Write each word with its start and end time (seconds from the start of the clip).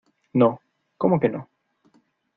no.¿ 0.33 0.59
como 0.97 1.19
que 1.19 1.29
no? 1.29 1.47